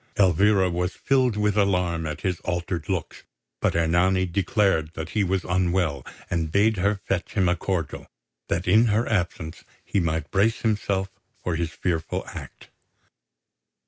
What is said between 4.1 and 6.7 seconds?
declared that he was unwell, and